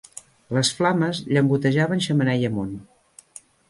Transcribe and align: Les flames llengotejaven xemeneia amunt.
Les 0.57 0.71
flames 0.79 1.21
llengotejaven 1.35 2.05
xemeneia 2.09 2.53
amunt. 2.53 2.77